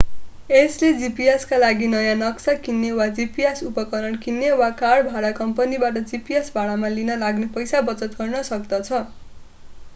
यसले 0.49 0.87
gps 1.01 1.43
का 1.49 1.57
लागि 1.57 1.87
नयाँ 1.87 2.13
नक्सा 2.21 2.53
किन्ने 2.61 2.89
वा 2.93 3.05
gps 3.19 3.61
उपकरण 3.67 4.15
किन्ने 4.23 4.49
वा 4.61 4.69
कार 4.79 5.03
भाडा 5.09 5.31
कम्पनीबाट 5.41 5.99
gps 6.07 6.51
भाडामा 6.55 6.91
लिन 6.95 7.17
लाग्ने 7.25 7.51
पैसा 7.59 7.83
बचत 7.91 8.17
गर्न 8.23 8.41
सक्दछ 8.49 9.03